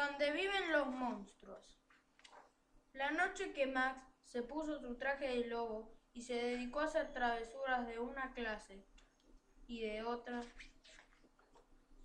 [0.00, 1.78] donde viven los monstruos.
[2.94, 7.12] La noche que Max se puso su traje de lobo y se dedicó a hacer
[7.12, 8.82] travesuras de una clase
[9.66, 10.42] y de otra,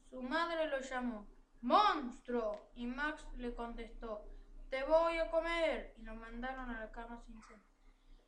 [0.10, 1.26] su madre lo llamó
[1.62, 2.70] ¡Monstruo!
[2.76, 4.26] y Max le contestó
[4.70, 5.94] ¡Te voy a comer!
[5.98, 7.64] y lo mandaron a la cama sin cena.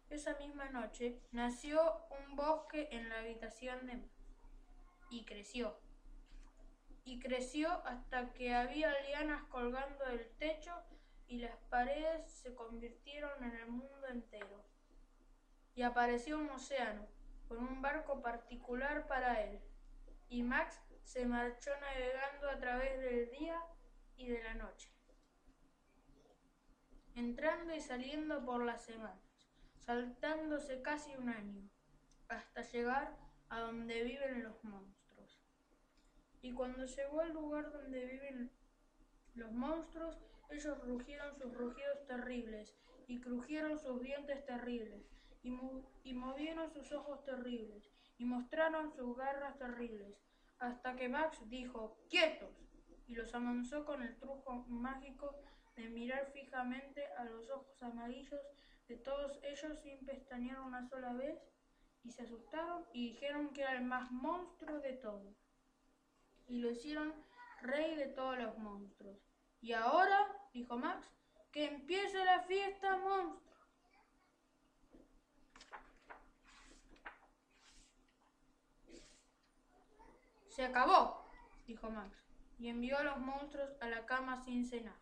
[0.09, 4.13] Esa misma noche nació un bosque en la habitación de Max
[5.09, 5.77] y creció
[7.07, 10.73] y creció hasta que había lianas colgando del techo
[11.25, 14.65] y las paredes se convirtieron en el mundo entero.
[15.73, 17.07] Y apareció un océano
[17.47, 19.57] con un barco particular para él.
[20.27, 23.57] Y Max se marchó navegando a través del día
[24.17, 24.91] y de la noche,
[27.15, 29.47] entrando y saliendo por las semanas,
[29.79, 31.69] saltándose casi un año,
[32.27, 33.15] hasta llegar
[33.47, 34.96] a donde viven los monstruos.
[36.41, 38.51] Y cuando llegó al lugar donde viven
[39.33, 40.17] los monstruos,
[40.49, 42.75] ellos rugieron sus rugidos terribles,
[43.07, 45.05] y crujieron sus dientes terribles,
[45.43, 50.17] y, movieron sus ojos terribles, y mostraron sus garras terribles,
[50.59, 52.67] hasta que Max dijo, ¡quietos!
[53.07, 55.33] y los amansó con el truco mágico
[55.77, 58.41] de mirar fijamente a los ojos amarillos
[58.89, 61.39] de todos ellos sin pestañear una sola vez,
[62.03, 65.46] y se asustaron y dijeron que era el más monstruo de todos
[66.47, 67.13] y lo hicieron
[67.61, 69.17] rey de todos los monstruos.
[69.61, 71.07] Y ahora, dijo Max,
[71.51, 73.47] que empiece la fiesta monstruo.
[80.49, 81.29] Se acabó,
[81.67, 82.17] dijo Max,
[82.57, 84.97] y envió a los monstruos a la cama sin cenar.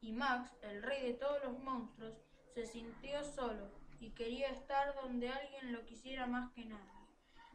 [0.00, 2.14] Y Max, el rey de todos los monstruos,
[2.54, 3.70] se sintió solo
[4.00, 6.98] y quería estar donde alguien lo quisiera más que nadie.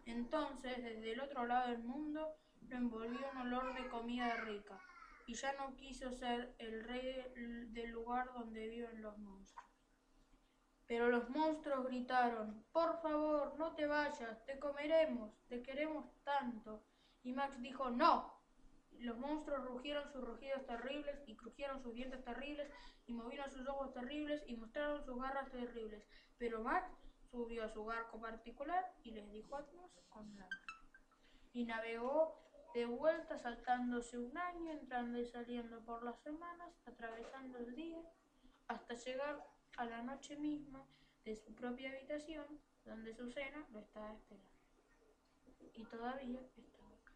[0.06, 2.36] Entonces, desde el otro lado del mundo,
[2.70, 4.80] lo envolvió un olor de comida rica,
[5.26, 7.24] y ya no quiso ser el rey
[7.70, 9.74] del lugar donde viven los monstruos.
[10.86, 16.84] Pero los monstruos gritaron, por favor, no te vayas, te comeremos, te queremos tanto.
[17.24, 18.42] Y Max dijo, no.
[19.00, 22.70] Los monstruos rugieron sus rugidos terribles y crujieron sus dientes terribles
[23.08, 26.04] y movieron sus ojos terribles y mostraron sus garras terribles.
[26.38, 26.92] Pero Max
[27.32, 30.48] subió a su barco particular y les dijo adiós con la
[31.54, 32.43] Y navegó
[32.74, 38.02] de vuelta saltándose un año, entrando y saliendo por las semanas, atravesando el día,
[38.68, 39.46] hasta llegar
[39.78, 40.84] a la noche misma
[41.24, 42.46] de su propia habitación,
[42.84, 44.50] donde su cena lo estaba esperando.
[45.76, 47.14] Y todavía estaba acá.